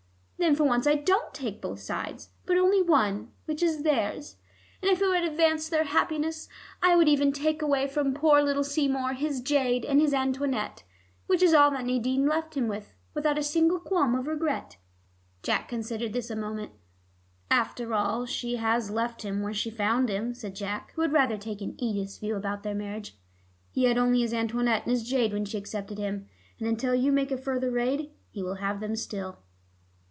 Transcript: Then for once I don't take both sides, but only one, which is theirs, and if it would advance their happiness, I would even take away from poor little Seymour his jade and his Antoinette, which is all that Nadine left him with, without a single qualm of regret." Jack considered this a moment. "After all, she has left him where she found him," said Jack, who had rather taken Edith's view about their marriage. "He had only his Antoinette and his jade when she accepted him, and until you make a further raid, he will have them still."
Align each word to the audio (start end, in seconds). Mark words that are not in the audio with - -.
Then 0.37 0.55
for 0.55 0.63
once 0.63 0.87
I 0.87 0.95
don't 0.95 1.35
take 1.35 1.61
both 1.61 1.79
sides, 1.79 2.29
but 2.47 2.57
only 2.57 2.81
one, 2.81 3.31
which 3.45 3.61
is 3.61 3.83
theirs, 3.83 4.37
and 4.81 4.89
if 4.89 4.99
it 4.99 5.05
would 5.07 5.23
advance 5.23 5.69
their 5.69 5.83
happiness, 5.83 6.49
I 6.81 6.95
would 6.95 7.07
even 7.07 7.31
take 7.31 7.61
away 7.61 7.85
from 7.85 8.15
poor 8.15 8.41
little 8.41 8.63
Seymour 8.63 9.13
his 9.13 9.39
jade 9.39 9.85
and 9.85 10.01
his 10.01 10.15
Antoinette, 10.15 10.83
which 11.27 11.43
is 11.43 11.53
all 11.53 11.69
that 11.71 11.85
Nadine 11.85 12.25
left 12.25 12.57
him 12.57 12.67
with, 12.67 12.95
without 13.13 13.37
a 13.37 13.43
single 13.43 13.79
qualm 13.79 14.15
of 14.15 14.25
regret." 14.25 14.77
Jack 15.43 15.69
considered 15.69 16.11
this 16.11 16.31
a 16.31 16.35
moment. 16.35 16.71
"After 17.51 17.93
all, 17.93 18.25
she 18.25 18.55
has 18.55 18.89
left 18.89 19.21
him 19.21 19.43
where 19.43 19.53
she 19.53 19.69
found 19.69 20.09
him," 20.09 20.33
said 20.33 20.55
Jack, 20.55 20.91
who 20.95 21.03
had 21.03 21.13
rather 21.13 21.37
taken 21.37 21.75
Edith's 21.77 22.17
view 22.17 22.35
about 22.35 22.63
their 22.63 22.73
marriage. 22.75 23.15
"He 23.69 23.83
had 23.83 23.99
only 23.99 24.21
his 24.21 24.33
Antoinette 24.33 24.81
and 24.87 24.91
his 24.91 25.07
jade 25.07 25.33
when 25.33 25.45
she 25.45 25.59
accepted 25.59 25.99
him, 25.99 26.27
and 26.57 26.67
until 26.67 26.95
you 26.95 27.11
make 27.11 27.29
a 27.31 27.37
further 27.37 27.69
raid, 27.69 28.09
he 28.31 28.41
will 28.41 28.55
have 28.55 28.79
them 28.79 28.95
still." 28.95 29.37